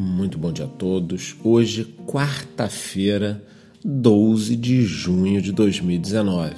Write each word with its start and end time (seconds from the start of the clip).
Muito 0.00 0.38
bom 0.38 0.52
dia 0.52 0.66
a 0.66 0.68
todos. 0.68 1.34
Hoje, 1.42 1.84
quarta-feira, 2.06 3.42
12 3.84 4.54
de 4.54 4.82
junho 4.84 5.42
de 5.42 5.50
2019. 5.50 6.54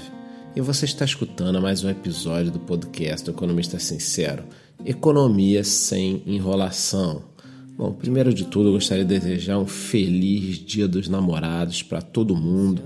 E 0.55 0.61
você 0.61 0.85
está 0.85 1.07
escutando 1.07 1.59
mais 1.59 1.83
um 1.83 1.89
episódio 1.89 2.53
do 2.53 2.59
podcast 2.59 3.25
do 3.25 3.31
Economista 3.31 3.79
Sincero: 3.79 4.45
Economia 4.85 5.65
sem 5.65 6.23
enrolação. 6.27 7.23
Bom, 7.79 7.93
primeiro 7.93 8.35
de 8.35 8.45
tudo, 8.45 8.69
eu 8.69 8.73
gostaria 8.75 9.07
de 9.07 9.19
desejar 9.19 9.59
um 9.59 9.67
feliz 9.67 10.59
Dia 10.59 10.87
dos 10.87 11.09
Namorados 11.09 11.83
para 11.83 12.03
todo 12.03 12.37
mundo. 12.37 12.83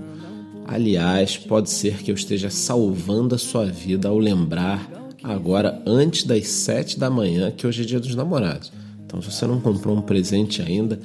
Aliás, 0.65 1.35
pode 1.35 1.69
ser 1.69 1.97
que 1.97 2.11
eu 2.11 2.15
esteja 2.15 2.49
salvando 2.49 3.35
a 3.35 3.37
sua 3.37 3.65
vida 3.65 4.07
ao 4.07 4.17
lembrar 4.17 4.89
agora 5.21 5.83
antes 5.85 6.23
das 6.23 6.47
7 6.47 6.97
da 6.97 7.09
manhã 7.09 7.51
que 7.51 7.67
hoje 7.67 7.81
é 7.81 7.85
Dia 7.85 7.99
dos 7.99 8.15
Namorados. 8.15 8.71
Então, 9.15 9.21
se 9.21 9.31
você 9.31 9.47
não 9.47 9.61
comprou 9.61 9.95
um 9.95 10.01
presente 10.01 10.61
ainda, 10.61 10.99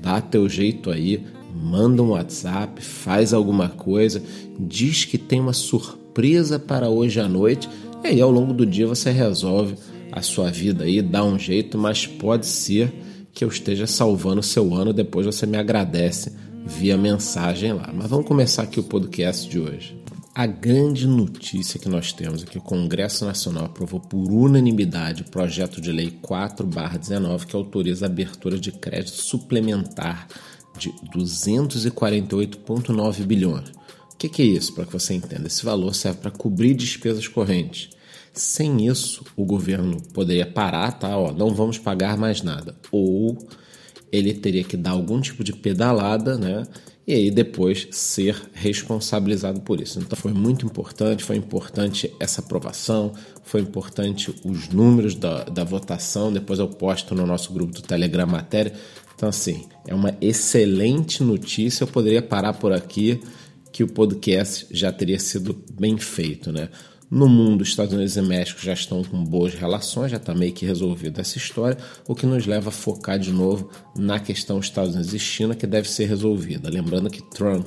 dá 0.00 0.20
teu 0.20 0.48
jeito 0.48 0.88
aí, 0.88 1.24
manda 1.52 2.00
um 2.00 2.10
WhatsApp, 2.10 2.80
faz 2.80 3.34
alguma 3.34 3.68
coisa, 3.68 4.22
diz 4.56 5.04
que 5.04 5.18
tem 5.18 5.40
uma 5.40 5.52
surpresa 5.52 6.60
para 6.60 6.88
hoje 6.88 7.18
à 7.18 7.28
noite, 7.28 7.68
e 8.04 8.06
aí 8.06 8.20
ao 8.20 8.30
longo 8.30 8.52
do 8.52 8.64
dia 8.64 8.86
você 8.86 9.10
resolve 9.10 9.74
a 10.12 10.22
sua 10.22 10.48
vida 10.48 10.84
aí, 10.84 11.02
dá 11.02 11.24
um 11.24 11.36
jeito, 11.36 11.76
mas 11.76 12.06
pode 12.06 12.46
ser 12.46 12.92
que 13.32 13.42
eu 13.42 13.48
esteja 13.48 13.84
salvando 13.84 14.38
o 14.38 14.44
seu 14.44 14.72
ano, 14.72 14.92
depois 14.92 15.26
você 15.26 15.44
me 15.44 15.56
agradece 15.56 16.32
via 16.64 16.96
mensagem 16.96 17.72
lá. 17.72 17.90
Mas 17.92 18.08
vamos 18.08 18.26
começar 18.26 18.62
aqui 18.62 18.78
o 18.78 18.84
podcast 18.84 19.50
de 19.50 19.58
hoje. 19.58 20.05
A 20.36 20.44
grande 20.44 21.06
notícia 21.06 21.80
que 21.80 21.88
nós 21.88 22.12
temos 22.12 22.42
é 22.42 22.44
que 22.44 22.58
o 22.58 22.60
Congresso 22.60 23.24
Nacional 23.24 23.64
aprovou 23.64 23.98
por 23.98 24.30
unanimidade 24.30 25.22
o 25.22 25.30
projeto 25.30 25.80
de 25.80 25.90
lei 25.90 26.10
4/19 26.10 27.46
que 27.46 27.56
autoriza 27.56 28.04
a 28.04 28.08
abertura 28.10 28.58
de 28.58 28.70
crédito 28.70 29.16
suplementar 29.16 30.28
de 30.78 30.92
248,9 31.10 33.24
bilhões. 33.24 33.70
O 34.12 34.16
que, 34.18 34.28
que 34.28 34.42
é 34.42 34.44
isso? 34.44 34.74
Para 34.74 34.84
que 34.84 34.92
você 34.92 35.14
entenda, 35.14 35.46
esse 35.46 35.64
valor 35.64 35.94
serve 35.94 36.18
para 36.18 36.30
cobrir 36.30 36.74
despesas 36.74 37.26
correntes. 37.26 37.88
Sem 38.30 38.86
isso, 38.86 39.24
o 39.34 39.46
governo 39.46 40.02
poderia 40.12 40.44
parar, 40.44 40.92
tá? 40.92 41.16
Ó, 41.16 41.32
não 41.32 41.54
vamos 41.54 41.78
pagar 41.78 42.18
mais 42.18 42.42
nada. 42.42 42.76
Ou 42.92 43.38
ele 44.12 44.34
teria 44.34 44.64
que 44.64 44.76
dar 44.76 44.90
algum 44.90 45.18
tipo 45.18 45.42
de 45.42 45.54
pedalada, 45.54 46.36
né? 46.36 46.66
E 47.06 47.14
aí 47.14 47.30
depois 47.30 47.86
ser 47.92 48.50
responsabilizado 48.52 49.60
por 49.60 49.80
isso. 49.80 50.00
Então 50.00 50.18
foi 50.18 50.32
muito 50.32 50.66
importante, 50.66 51.22
foi 51.22 51.36
importante 51.36 52.12
essa 52.18 52.40
aprovação, 52.40 53.12
foi 53.44 53.60
importante 53.60 54.34
os 54.44 54.68
números 54.68 55.14
da, 55.14 55.44
da 55.44 55.62
votação, 55.62 56.32
depois 56.32 56.58
eu 56.58 56.68
posto 56.68 57.14
no 57.14 57.24
nosso 57.24 57.52
grupo 57.52 57.72
do 57.72 57.82
Telegram 57.82 58.26
matéria. 58.26 58.72
Então 59.14 59.28
assim, 59.28 59.66
é 59.86 59.94
uma 59.94 60.16
excelente 60.20 61.22
notícia, 61.22 61.84
eu 61.84 61.88
poderia 61.88 62.20
parar 62.20 62.54
por 62.54 62.72
aqui 62.72 63.20
que 63.72 63.84
o 63.84 63.88
podcast 63.88 64.66
já 64.70 64.90
teria 64.90 65.18
sido 65.18 65.56
bem 65.78 65.98
feito, 65.98 66.50
né? 66.50 66.70
No 67.08 67.28
mundo, 67.28 67.62
Estados 67.62 67.92
Unidos 67.92 68.16
e 68.16 68.22
México 68.22 68.60
já 68.60 68.72
estão 68.72 69.04
com 69.04 69.22
boas 69.22 69.54
relações, 69.54 70.10
já 70.10 70.16
está 70.16 70.34
meio 70.34 70.52
que 70.52 70.66
resolvida 70.66 71.20
essa 71.20 71.38
história, 71.38 71.78
o 72.06 72.14
que 72.16 72.26
nos 72.26 72.46
leva 72.46 72.70
a 72.70 72.72
focar 72.72 73.16
de 73.16 73.30
novo 73.30 73.70
na 73.96 74.18
questão 74.18 74.58
Estados 74.58 74.94
Unidos 74.94 75.14
e 75.14 75.18
China, 75.18 75.54
que 75.54 75.66
deve 75.66 75.88
ser 75.88 76.06
resolvida. 76.06 76.68
Lembrando 76.68 77.08
que 77.08 77.22
Trump 77.22 77.66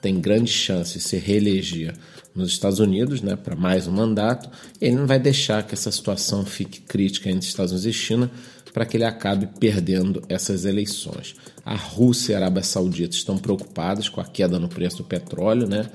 tem 0.00 0.20
grande 0.20 0.52
chance 0.52 0.96
de 0.96 1.02
se 1.02 1.16
reeleger 1.16 1.92
nos 2.34 2.50
Estados 2.50 2.78
Unidos 2.78 3.20
né, 3.20 3.34
para 3.34 3.56
mais 3.56 3.88
um 3.88 3.92
mandato, 3.92 4.48
ele 4.80 4.94
não 4.94 5.08
vai 5.08 5.18
deixar 5.18 5.66
que 5.66 5.74
essa 5.74 5.90
situação 5.90 6.46
fique 6.46 6.80
crítica 6.80 7.28
entre 7.28 7.48
Estados 7.48 7.72
Unidos 7.72 7.86
e 7.86 7.92
China 7.92 8.30
para 8.72 8.86
que 8.86 8.96
ele 8.96 9.04
acabe 9.04 9.48
perdendo 9.58 10.22
essas 10.28 10.64
eleições. 10.64 11.34
A 11.64 11.74
Rússia 11.74 12.32
e 12.32 12.34
a 12.36 12.38
Arábia 12.38 12.62
Saudita 12.62 13.16
estão 13.16 13.36
preocupadas 13.36 14.08
com 14.08 14.20
a 14.20 14.24
queda 14.24 14.56
no 14.56 14.68
preço 14.68 14.98
do 14.98 15.04
petróleo, 15.04 15.66
né? 15.66 15.90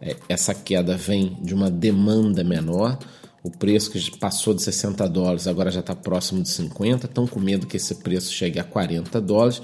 É, 0.00 0.16
essa 0.28 0.54
queda 0.54 0.96
vem 0.96 1.36
de 1.42 1.54
uma 1.54 1.70
demanda 1.70 2.44
menor. 2.44 2.98
O 3.42 3.50
preço 3.50 3.90
que 3.90 4.18
passou 4.18 4.54
de 4.54 4.62
60 4.62 5.08
dólares 5.08 5.46
agora 5.46 5.70
já 5.70 5.80
está 5.80 5.94
próximo 5.94 6.42
de 6.42 6.48
50. 6.48 7.06
Estão 7.06 7.26
com 7.26 7.40
medo 7.40 7.66
que 7.66 7.76
esse 7.76 7.96
preço 7.96 8.32
chegue 8.32 8.58
a 8.58 8.64
40 8.64 9.20
dólares. 9.20 9.62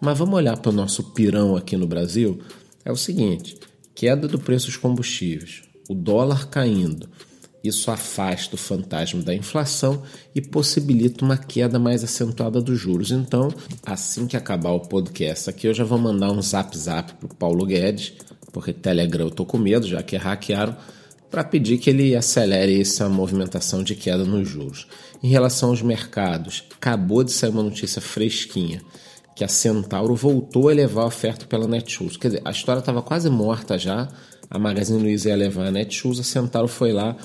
Mas 0.00 0.18
vamos 0.18 0.34
olhar 0.34 0.58
para 0.58 0.70
o 0.70 0.74
nosso 0.74 1.02
pirão 1.12 1.56
aqui 1.56 1.76
no 1.76 1.86
Brasil. 1.86 2.40
É 2.84 2.92
o 2.92 2.96
seguinte: 2.96 3.58
queda 3.94 4.28
do 4.28 4.38
preço 4.38 4.66
dos 4.66 4.76
combustíveis, 4.76 5.62
o 5.88 5.94
dólar 5.94 6.48
caindo. 6.48 7.08
Isso 7.62 7.90
afasta 7.90 8.56
o 8.56 8.58
fantasma 8.58 9.22
da 9.22 9.34
inflação 9.34 10.02
e 10.34 10.42
possibilita 10.42 11.24
uma 11.24 11.38
queda 11.38 11.78
mais 11.78 12.04
acentuada 12.04 12.60
dos 12.60 12.78
juros. 12.78 13.10
Então, 13.10 13.48
assim 13.86 14.26
que 14.26 14.36
acabar 14.36 14.72
o 14.72 14.80
podcast 14.80 15.48
aqui, 15.48 15.66
eu 15.66 15.72
já 15.72 15.82
vou 15.82 15.98
mandar 15.98 16.30
um 16.30 16.42
zap 16.42 16.76
zap 16.76 17.14
para 17.14 17.26
o 17.26 17.34
Paulo 17.34 17.64
Guedes 17.64 18.12
porque 18.54 18.72
Telegram 18.72 19.26
eu 19.26 19.30
tô 19.30 19.44
com 19.44 19.58
medo, 19.58 19.86
já 19.86 20.00
que 20.02 20.16
hackearam, 20.16 20.76
para 21.28 21.42
pedir 21.42 21.78
que 21.78 21.90
ele 21.90 22.14
acelere 22.14 22.80
essa 22.80 23.08
movimentação 23.08 23.82
de 23.82 23.96
queda 23.96 24.24
nos 24.24 24.48
juros. 24.48 24.86
Em 25.20 25.28
relação 25.28 25.70
aos 25.70 25.82
mercados, 25.82 26.62
acabou 26.76 27.24
de 27.24 27.32
sair 27.32 27.50
uma 27.50 27.64
notícia 27.64 28.00
fresquinha 28.00 28.80
que 29.34 29.42
a 29.42 29.48
Centauro 29.48 30.14
voltou 30.14 30.68
a 30.68 30.72
elevar 30.72 31.02
a 31.02 31.08
oferta 31.08 31.44
pela 31.44 31.66
Netshoes. 31.66 32.16
Quer 32.16 32.28
dizer, 32.28 32.42
a 32.44 32.52
história 32.52 32.78
estava 32.78 33.02
quase 33.02 33.28
morta 33.28 33.76
já, 33.76 34.08
a 34.48 34.58
Magazine 34.60 35.02
Luiza 35.02 35.30
ia 35.30 35.36
levar 35.36 35.66
a 35.66 35.70
Netshoes, 35.72 36.20
a 36.20 36.22
Centauro 36.22 36.68
foi 36.68 36.92
lá 36.92 37.16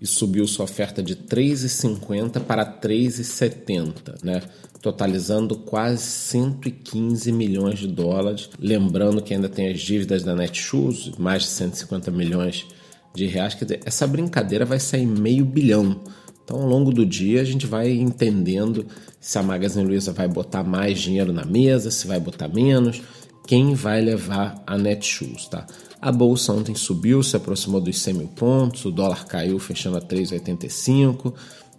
e 0.00 0.06
subiu 0.06 0.46
sua 0.46 0.64
oferta 0.64 1.02
de 1.02 1.14
3,50 1.14 2.40
para 2.40 2.64
3,70, 2.64 4.24
né? 4.24 4.42
totalizando 4.80 5.56
quase 5.56 6.02
115 6.02 7.30
milhões 7.32 7.78
de 7.78 7.86
dólares. 7.86 8.48
Lembrando 8.58 9.20
que 9.22 9.34
ainda 9.34 9.48
tem 9.48 9.70
as 9.70 9.80
dívidas 9.80 10.22
da 10.22 10.34
Netshoes, 10.34 11.12
mais 11.18 11.42
de 11.42 11.48
150 11.50 12.10
milhões 12.10 12.66
de 13.14 13.26
reais. 13.26 13.54
Quer 13.54 13.64
dizer, 13.64 13.80
essa 13.84 14.06
brincadeira 14.06 14.64
vai 14.64 14.80
sair 14.80 15.06
meio 15.06 15.44
bilhão. 15.44 16.00
Então, 16.42 16.62
ao 16.62 16.66
longo 16.66 16.92
do 16.92 17.04
dia, 17.04 17.42
a 17.42 17.44
gente 17.44 17.66
vai 17.66 17.92
entendendo 17.92 18.86
se 19.20 19.38
a 19.38 19.42
Magazine 19.42 19.86
Luiza 19.86 20.12
vai 20.12 20.26
botar 20.26 20.64
mais 20.64 20.98
dinheiro 20.98 21.32
na 21.32 21.44
mesa, 21.44 21.90
se 21.90 22.06
vai 22.06 22.18
botar 22.18 22.48
menos, 22.48 23.02
quem 23.46 23.74
vai 23.74 24.00
levar 24.00 24.62
a 24.66 24.78
Netshoes, 24.78 25.46
tá? 25.48 25.66
A 26.00 26.10
bolsa 26.10 26.52
ontem 26.52 26.74
subiu, 26.74 27.22
se 27.22 27.36
aproximou 27.36 27.80
dos 27.80 28.00
100 28.00 28.14
mil 28.14 28.28
pontos, 28.28 28.84
o 28.84 28.90
dólar 28.90 29.26
caiu, 29.26 29.58
fechando 29.58 29.98
a 29.98 30.00
3,85. 30.00 31.34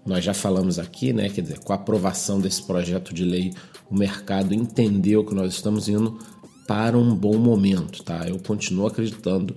Nós 0.06 0.24
já 0.24 0.34
falamos 0.34 0.78
aqui, 0.78 1.14
né? 1.14 1.30
Quer 1.30 1.42
dizer, 1.42 1.60
com 1.60 1.74
a 1.74 1.76
aprovação 1.76 2.40
desse 2.40 2.64
projeto 2.64 3.14
de 3.14 3.24
lei, 3.24 3.54
o 3.90 3.98
mercado 3.98 4.54
entendeu 4.54 5.26
que 5.26 5.34
nós 5.34 5.54
estamos 5.54 5.88
indo 5.88 6.20
para 6.68 6.98
um 6.98 7.16
bom 7.16 7.38
momento, 7.38 8.04
tá? 8.04 8.28
Eu 8.28 8.40
continuo 8.40 8.88
acreditando 8.88 9.56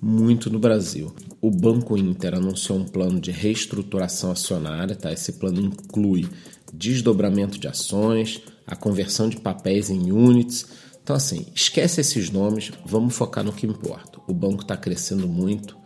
muito 0.00 0.50
no 0.50 0.58
Brasil. 0.58 1.14
O 1.40 1.50
Banco 1.50 1.96
Inter 1.96 2.34
anunciou 2.34 2.78
um 2.78 2.84
plano 2.84 3.20
de 3.20 3.30
reestruturação 3.30 4.30
acionária, 4.30 4.96
tá? 4.96 5.12
Esse 5.12 5.34
plano 5.34 5.60
inclui 5.60 6.28
desdobramento 6.72 7.58
de 7.58 7.68
ações, 7.68 8.42
a 8.66 8.74
conversão 8.74 9.28
de 9.28 9.36
papéis 9.36 9.90
em 9.90 10.10
units. 10.10 10.66
Então, 11.06 11.14
assim, 11.14 11.46
esquece 11.54 12.00
esses 12.00 12.30
nomes, 12.30 12.72
vamos 12.84 13.14
focar 13.14 13.44
no 13.44 13.52
que 13.52 13.64
importa. 13.64 14.18
O 14.26 14.34
banco 14.34 14.62
está 14.62 14.76
crescendo 14.76 15.28
muito, 15.28 15.76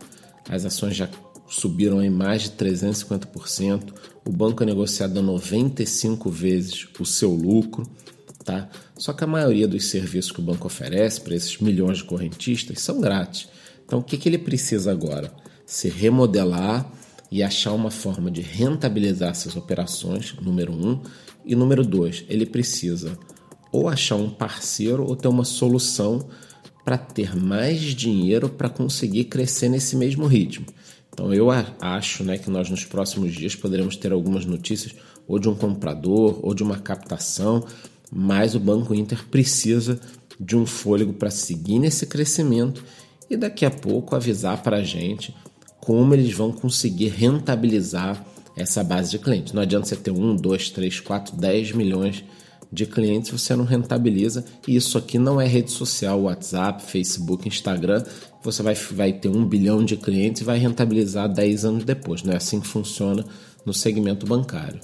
as 0.49 0.65
ações 0.65 0.95
já 0.95 1.07
subiram 1.47 2.01
em 2.01 2.09
mais 2.09 2.41
de 2.41 2.49
350%. 2.53 3.93
O 4.25 4.31
banco 4.31 4.63
é 4.63 4.65
negociado 4.65 5.19
a 5.19 5.21
95 5.21 6.27
vezes 6.27 6.87
o 6.99 7.05
seu 7.05 7.29
lucro. 7.35 7.87
Tá? 8.43 8.67
Só 8.97 9.13
que 9.13 9.23
a 9.23 9.27
maioria 9.27 9.67
dos 9.67 9.91
serviços 9.91 10.31
que 10.31 10.39
o 10.39 10.43
banco 10.43 10.65
oferece 10.65 11.21
para 11.21 11.35
esses 11.35 11.59
milhões 11.59 11.99
de 11.99 12.05
correntistas 12.05 12.81
são 12.81 12.99
grátis. 12.99 13.47
Então, 13.85 13.99
o 13.99 14.03
que, 14.03 14.17
que 14.17 14.27
ele 14.27 14.39
precisa 14.39 14.91
agora? 14.91 15.31
Se 15.67 15.87
remodelar 15.87 16.91
e 17.29 17.43
achar 17.43 17.73
uma 17.73 17.91
forma 17.91 18.31
de 18.31 18.41
rentabilizar 18.41 19.29
essas 19.29 19.55
operações, 19.55 20.33
número 20.41 20.73
um. 20.73 20.99
E 21.45 21.55
número 21.55 21.85
dois, 21.85 22.25
ele 22.27 22.47
precisa 22.47 23.15
ou 23.71 23.87
achar 23.87 24.15
um 24.15 24.29
parceiro 24.29 25.05
ou 25.05 25.15
ter 25.15 25.27
uma 25.27 25.45
solução 25.45 26.27
para 26.83 26.97
ter 26.97 27.35
mais 27.35 27.79
dinheiro 27.79 28.49
para 28.49 28.69
conseguir 28.69 29.25
crescer 29.25 29.69
nesse 29.69 29.95
mesmo 29.95 30.25
ritmo. 30.25 30.65
Então 31.13 31.33
eu 31.33 31.49
acho 31.79 32.23
né, 32.23 32.37
que 32.37 32.49
nós 32.49 32.69
nos 32.69 32.85
próximos 32.85 33.33
dias 33.33 33.55
poderemos 33.55 33.95
ter 33.95 34.11
algumas 34.11 34.45
notícias 34.45 34.95
ou 35.27 35.37
de 35.37 35.47
um 35.47 35.55
comprador 35.55 36.39
ou 36.41 36.53
de 36.53 36.63
uma 36.63 36.77
captação, 36.77 37.65
mas 38.11 38.55
o 38.55 38.59
Banco 38.59 38.93
Inter 38.93 39.25
precisa 39.29 39.99
de 40.39 40.55
um 40.55 40.65
fôlego 40.65 41.13
para 41.13 41.29
seguir 41.29 41.79
nesse 41.79 42.05
crescimento 42.05 42.83
e 43.29 43.37
daqui 43.37 43.65
a 43.65 43.71
pouco 43.71 44.15
avisar 44.15 44.61
para 44.63 44.77
a 44.77 44.83
gente 44.83 45.35
como 45.79 46.13
eles 46.13 46.33
vão 46.33 46.51
conseguir 46.51 47.09
rentabilizar 47.09 48.25
essa 48.55 48.83
base 48.83 49.11
de 49.11 49.19
clientes. 49.19 49.53
Não 49.53 49.61
adianta 49.61 49.87
você 49.87 49.95
ter 49.95 50.11
um, 50.11 50.35
dois, 50.35 50.69
três, 50.69 50.99
quatro, 50.99 51.35
dez 51.35 51.71
milhões 51.71 52.23
de 52.71 52.85
clientes 52.85 53.31
você 53.31 53.55
não 53.55 53.65
rentabiliza. 53.65 54.45
E 54.67 54.75
isso 54.75 54.97
aqui 54.97 55.19
não 55.19 55.41
é 55.41 55.47
rede 55.47 55.71
social, 55.71 56.21
WhatsApp, 56.21 56.83
Facebook, 56.83 57.47
Instagram. 57.47 58.03
Você 58.43 58.63
vai, 58.63 58.73
vai 58.73 59.13
ter 59.13 59.29
um 59.29 59.45
bilhão 59.45 59.83
de 59.83 59.97
clientes 59.97 60.41
e 60.41 60.45
vai 60.45 60.57
rentabilizar 60.57 61.27
10 61.27 61.65
anos 61.65 61.83
depois. 61.83 62.23
Não 62.23 62.33
é 62.33 62.37
assim 62.37 62.59
que 62.59 62.67
funciona 62.67 63.25
no 63.65 63.73
segmento 63.73 64.25
bancário. 64.25 64.79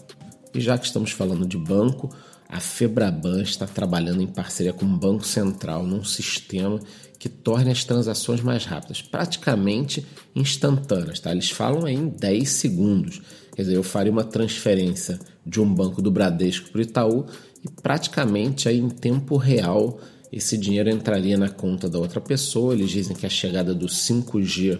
E 0.54 0.60
já 0.60 0.78
que 0.78 0.86
estamos 0.86 1.12
falando 1.12 1.46
de 1.46 1.58
banco, 1.58 2.10
a 2.50 2.60
Febraban 2.60 3.42
está 3.42 3.66
trabalhando 3.66 4.22
em 4.22 4.28
parceria 4.28 4.74
com 4.74 4.86
o 4.86 4.98
Banco 4.98 5.26
Central 5.26 5.86
num 5.86 6.04
sistema 6.04 6.80
que 7.20 7.28
torne 7.28 7.72
as 7.72 7.84
transações 7.84 8.42
mais 8.42 8.66
rápidas, 8.66 9.02
praticamente 9.02 10.06
instantâneas. 10.36 11.20
Tá? 11.20 11.32
Eles 11.32 11.50
falam 11.50 11.88
em 11.88 12.08
10 12.08 12.50
segundos. 12.50 13.22
Quer 13.56 13.64
dizer, 13.64 13.76
eu 13.76 13.84
faria 13.84 14.12
uma 14.12 14.24
transferência 14.24 15.20
de 15.46 15.60
um 15.60 15.74
banco 15.74 16.02
do 16.02 16.12
Bradesco 16.12 16.70
para 16.70 16.80
o 16.80 16.82
Itaú 16.82 17.26
e 17.64 17.82
praticamente 17.82 18.70
aí 18.70 18.80
em 18.80 18.90
tempo 18.90 19.38
real 19.38 20.00
esse 20.32 20.58
dinheiro 20.58 20.90
entraria 20.90 21.38
na 21.38 21.50
conta 21.50 21.90
da 21.90 21.98
outra 21.98 22.20
pessoa. 22.20 22.74
Eles 22.74 22.90
dizem 22.90 23.16
que 23.16 23.26
a 23.26 23.30
chegada 23.30 23.74
do 23.74 23.88
5G 23.88 24.80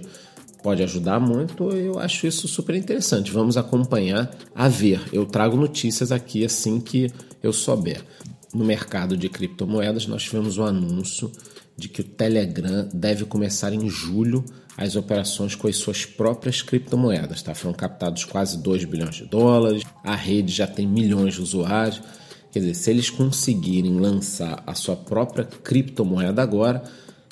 pode 0.62 0.84
ajudar 0.84 1.20
muito. 1.20 1.72
Eu 1.72 2.00
acho 2.00 2.28
isso 2.28 2.48
super 2.48 2.76
interessante. 2.76 3.32
Vamos 3.32 3.58
acompanhar 3.58 4.30
a 4.54 4.68
ver. 4.68 5.02
Eu 5.14 5.26
trago 5.26 5.56
notícias 5.56 6.12
aqui 6.12 6.44
assim 6.44 6.80
que 6.80 7.12
eu 7.42 7.54
souber. 7.54 8.04
No 8.54 8.66
mercado 8.66 9.16
de 9.16 9.30
criptomoedas, 9.30 10.08
nós 10.08 10.24
tivemos 10.24 10.58
o 10.58 10.64
um 10.64 10.66
anúncio 10.66 11.32
de 11.78 11.88
que 11.88 12.02
o 12.02 12.04
Telegram 12.04 12.90
deve 12.94 13.24
começar 13.26 13.72
em 13.72 13.88
julho 13.88 14.44
as 14.76 14.96
operações 14.96 15.56
com 15.56 15.68
as 15.68 15.78
suas 15.78 16.06
próprias 16.06 16.62
criptomoedas. 16.62 17.42
Tá? 17.42 17.54
Foram 17.54 17.74
captados 17.74 18.26
quase 18.26 18.58
2 18.58 18.86
bilhões 18.86 19.16
de 19.16 19.26
dólares, 19.26 19.84
a 20.04 20.16
rede 20.16 20.52
já 20.52 20.68
tem 20.68 20.88
milhões 20.88 21.36
de 21.36 21.42
usuários. 21.42 22.02
Quer 22.52 22.60
dizer, 22.60 22.74
se 22.76 22.90
eles 22.90 23.10
conseguirem 23.10 24.00
lançar 24.00 24.64
a 24.66 24.74
sua 24.74 24.96
própria 24.96 25.46
criptomoeda 25.46 26.42
agora, 26.42 26.84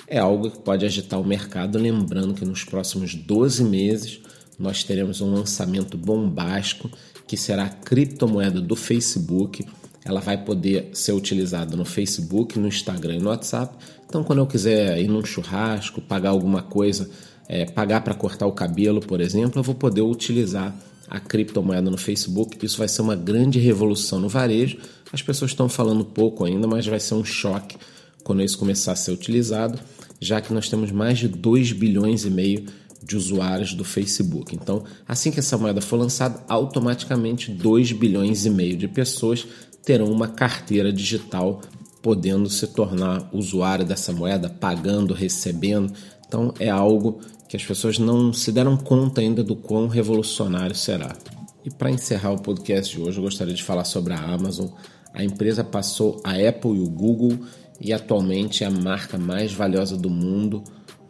é 0.08 0.20
algo 0.20 0.52
que 0.52 0.60
pode 0.60 0.86
agitar 0.86 1.20
o 1.20 1.26
mercado. 1.26 1.78
Lembrando 1.78 2.34
que 2.34 2.46
nos 2.46 2.64
próximos 2.64 3.16
12 3.16 3.64
meses 3.64 4.20
nós 4.58 4.84
teremos 4.84 5.22
um 5.22 5.34
lançamento 5.34 5.98
bombástico 5.98 6.90
que 7.28 7.36
será 7.36 7.66
a 7.66 7.70
criptomoeda 7.70 8.62
do 8.62 8.76
Facebook 8.76 9.66
ela 10.06 10.22
vai 10.22 10.38
poder 10.38 10.92
ser 10.94 11.14
utilizada 11.14 11.76
no 11.76 11.84
Facebook, 11.84 12.60
no 12.60 12.68
Instagram 12.68 13.16
e 13.16 13.20
no 13.20 13.30
WhatsApp. 13.30 13.76
Então, 14.08 14.24
quando 14.24 14.38
eu 14.38 14.46
quiser 14.46 15.02
ir 15.02 15.08
num 15.08 15.26
churrasco, 15.26 16.00
pagar 16.00 16.30
alguma 16.30 16.62
coisa, 16.62 17.10
é, 17.50 17.66
pagar 17.66 18.02
para 18.02 18.14
cortar 18.14 18.46
o 18.46 18.52
cabelo, 18.52 19.02
por 19.02 19.20
exemplo, 19.20 19.60
eu 19.60 19.64
vou 19.64 19.74
poder 19.74 20.02
utilizar 20.02 20.76
a 21.08 21.20
criptomoeda 21.20 21.90
no 21.90 21.98
Facebook. 21.98 22.64
Isso 22.66 22.78
vai 22.78 22.88
ser 22.88 23.02
uma 23.02 23.16
grande 23.16 23.60
revolução 23.60 24.20
no 24.20 24.30
varejo. 24.30 24.78
As 25.12 25.22
pessoas 25.22 25.52
estão 25.52 25.70
falando 25.70 26.04
pouco 26.04 26.46
ainda, 26.46 26.68
mas 26.68 26.86
vai 26.86 27.00
ser 27.00 27.16
um 27.16 27.24
choque 27.24 27.78
quando 28.24 28.42
isso 28.42 28.58
começar 28.58 28.94
a 28.94 28.96
ser 28.96 29.12
utilizado, 29.12 29.80
já 30.20 30.42
que 30.42 30.54
nós 30.54 30.68
temos 30.68 30.92
mais 30.92 31.20
de 31.20 31.28
2 31.28 31.74
bilhões 31.74 32.26
e 32.26 32.30
meio 32.30 32.66
de 33.04 33.16
usuários 33.16 33.76
do 33.76 33.84
Facebook. 33.84 34.56
Então, 34.56 34.84
assim 35.08 35.30
que 35.30 35.40
essa 35.40 35.58
moeda 35.58 35.80
for 35.80 35.98
lançada, 35.98 36.44
automaticamente 36.48 37.52
2 37.52 37.92
bilhões 37.92 38.46
e 38.46 38.50
meio 38.50 38.76
de 38.76 38.88
pessoas 38.88 39.46
terão 39.86 40.08
uma 40.08 40.28
carteira 40.28 40.92
digital, 40.92 41.62
podendo 42.02 42.50
se 42.50 42.66
tornar 42.68 43.30
usuário 43.32 43.86
dessa 43.86 44.12
moeda, 44.12 44.50
pagando, 44.50 45.14
recebendo. 45.14 45.94
Então 46.28 46.54
é 46.60 46.70
algo 46.70 47.20
que 47.48 47.56
as 47.56 47.64
pessoas 47.64 48.00
não 48.00 48.34
se 48.34 48.52
deram 48.52 48.76
conta 48.78 49.22
ainda 49.22 49.44
do 49.44 49.56
quão 49.56 49.88
revolucionário 49.88 50.76
será. 50.76 51.16
E 51.64 51.70
para 51.70 51.92
encerrar 51.92 52.32
o 52.32 52.42
podcast 52.42 52.96
de 52.96 53.02
hoje, 53.02 53.18
eu 53.18 53.24
gostaria 53.24 53.54
de 53.54 53.64
falar 53.64 53.86
sobre 53.86 54.14
a 54.14 54.20
Amazon. 54.20 54.68
A 55.14 55.24
empresa 55.24 55.64
passou 55.64 56.22
a 56.24 56.32
Apple 56.32 56.76
e 56.76 56.80
o 56.80 56.90
Google 56.90 57.40
e 57.80 57.92
atualmente 57.92 58.64
é 58.64 58.68
a 58.68 58.72
marca 58.72 59.18
mais 59.18 59.52
valiosa 59.52 59.98
do 59.98 60.10
mundo 60.10 60.64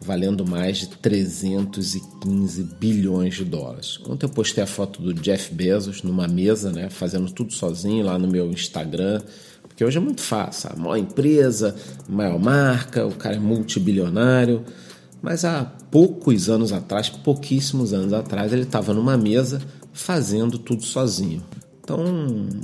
valendo 0.06 0.46
mais 0.46 0.78
de 0.78 0.88
315 0.88 2.62
bilhões 2.78 3.34
de 3.34 3.44
dólares. 3.44 3.98
Ontem 4.06 4.26
eu 4.26 4.30
postei 4.30 4.62
a 4.62 4.66
foto 4.66 5.02
do 5.02 5.12
Jeff 5.12 5.52
Bezos 5.52 6.02
numa 6.02 6.28
mesa, 6.28 6.70
né, 6.70 6.88
fazendo 6.88 7.30
tudo 7.32 7.52
sozinho 7.52 8.04
lá 8.04 8.18
no 8.18 8.28
meu 8.28 8.48
Instagram, 8.50 9.20
porque 9.62 9.84
hoje 9.84 9.98
é 9.98 10.00
muito 10.00 10.22
fácil, 10.22 10.70
a 10.72 10.76
maior 10.76 10.96
empresa, 10.96 11.74
a 12.08 12.12
maior 12.12 12.38
marca, 12.38 13.04
o 13.04 13.12
cara 13.12 13.34
é 13.36 13.40
multibilionário, 13.40 14.64
mas 15.26 15.44
há 15.44 15.64
poucos 15.90 16.48
anos 16.48 16.72
atrás, 16.72 17.08
pouquíssimos 17.08 17.92
anos 17.92 18.12
atrás, 18.12 18.52
ele 18.52 18.62
estava 18.62 18.94
numa 18.94 19.16
mesa 19.16 19.60
fazendo 19.92 20.56
tudo 20.56 20.84
sozinho. 20.84 21.42
Então, 21.80 21.98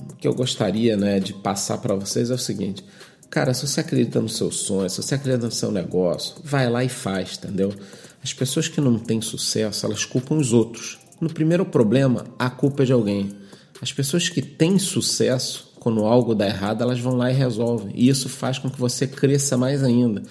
o 0.09 0.15
que 0.15 0.29
eu 0.29 0.33
gostaria 0.33 0.97
né, 0.97 1.19
de 1.19 1.33
passar 1.33 1.79
para 1.79 1.97
vocês 1.97 2.31
é 2.31 2.35
o 2.35 2.39
seguinte: 2.39 2.85
Cara, 3.29 3.53
se 3.53 3.67
você 3.67 3.81
acredita 3.81 4.21
no 4.21 4.29
seu 4.29 4.53
sonho, 4.53 4.89
se 4.89 5.03
você 5.03 5.17
acredita 5.17 5.47
no 5.47 5.51
seu 5.51 5.73
negócio, 5.73 6.37
vai 6.45 6.71
lá 6.71 6.85
e 6.85 6.89
faz, 6.89 7.37
entendeu? 7.37 7.75
As 8.23 8.33
pessoas 8.33 8.69
que 8.69 8.81
não 8.81 8.97
têm 8.97 9.21
sucesso, 9.21 9.85
elas 9.85 10.05
culpam 10.05 10.37
os 10.37 10.53
outros. 10.53 11.01
No 11.21 11.35
primeiro 11.35 11.67
problema, 11.67 12.25
a 12.39 12.49
culpa 12.49 12.85
é 12.85 12.87
de 12.87 12.93
alguém. 12.93 13.33
As 13.81 13.93
pessoas 13.93 14.29
que 14.29 14.41
têm 14.41 14.79
sucesso, 14.79 15.73
quando 15.81 16.05
algo 16.05 16.33
dá 16.33 16.47
errado, 16.47 16.85
elas 16.85 17.01
vão 17.01 17.17
lá 17.17 17.29
e 17.29 17.35
resolvem. 17.35 17.91
E 17.93 18.09
isso 18.09 18.29
faz 18.29 18.57
com 18.57 18.71
que 18.71 18.79
você 18.79 19.05
cresça 19.05 19.57
mais 19.57 19.83
ainda. 19.83 20.23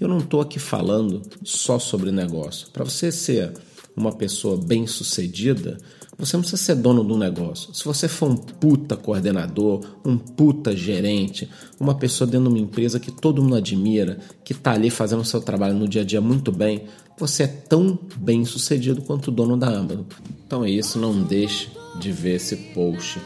Eu 0.00 0.08
não 0.08 0.18
estou 0.18 0.40
aqui 0.40 0.58
falando 0.58 1.20
só 1.44 1.78
sobre 1.78 2.10
negócio. 2.10 2.68
Para 2.72 2.84
você 2.84 3.12
ser 3.12 3.52
uma 3.94 4.12
pessoa 4.12 4.56
bem 4.56 4.86
sucedida, 4.86 5.76
você 6.18 6.36
não 6.36 6.42
precisa 6.42 6.62
ser 6.62 6.74
dono 6.76 7.04
de 7.04 7.12
um 7.12 7.18
negócio. 7.18 7.74
Se 7.74 7.84
você 7.84 8.08
for 8.08 8.30
um 8.30 8.36
puta 8.36 8.96
coordenador, 8.96 9.84
um 10.04 10.16
puta 10.16 10.74
gerente, 10.74 11.48
uma 11.78 11.94
pessoa 11.94 12.28
dentro 12.28 12.48
de 12.48 12.54
uma 12.54 12.62
empresa 12.62 12.98
que 12.98 13.10
todo 13.10 13.42
mundo 13.42 13.56
admira, 13.56 14.18
que 14.42 14.52
está 14.52 14.72
ali 14.72 14.88
fazendo 14.88 15.20
o 15.20 15.24
seu 15.24 15.40
trabalho 15.40 15.74
no 15.74 15.86
dia 15.86 16.00
a 16.00 16.04
dia 16.04 16.20
muito 16.20 16.50
bem, 16.50 16.84
você 17.18 17.42
é 17.42 17.46
tão 17.46 17.98
bem 18.16 18.44
sucedido 18.46 19.02
quanto 19.02 19.28
o 19.28 19.30
dono 19.30 19.56
da 19.56 19.68
Amazon. 19.68 20.04
Então 20.46 20.64
é 20.64 20.70
isso, 20.70 20.98
não 20.98 21.22
deixe 21.22 21.70
de 21.98 22.10
ver 22.10 22.36
esse 22.36 22.56
post 22.56 23.20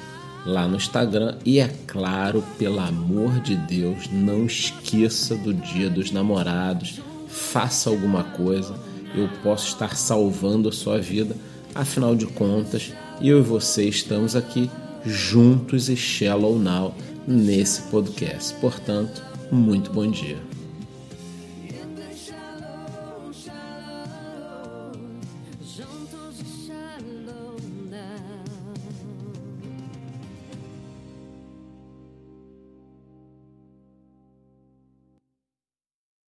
lá 0.45 0.69
no 0.69 0.77
Instagram 0.77 1.37
e 1.45 1.59
é 1.59 1.69
claro, 1.87 2.45
pelo 2.59 2.81
amor 2.81 3.41
de 3.41 3.57
Deus, 3.57 4.09
não 4.13 4.47
esqueça 4.47 5.37
do 5.37 5.53
Dia 5.53 5.89
dos 5.89 6.11
Namorados, 6.11 7.01
faça 7.29 7.91
alguma 7.91 8.25
coisa, 8.25 8.75
eu 9.15 9.29
posso 9.43 9.69
estar 9.69 9.97
salvando 9.97 10.69
a 10.69 10.73
sua 10.73 10.99
vida 10.99 11.35
Afinal 11.75 12.15
de 12.15 12.27
contas, 12.27 12.93
eu 13.21 13.41
e 13.41 13.43
você 13.43 13.89
estamos 13.89 14.37
aqui 14.37 14.71
juntos 15.05 15.89
e 15.89 15.97
Shallow 15.97 16.57
Now 16.57 16.95
nesse 17.27 17.83
podcast. 17.91 18.55
Portanto, 18.61 19.21
muito 19.51 19.93
bom 19.93 20.09
dia. 20.09 20.54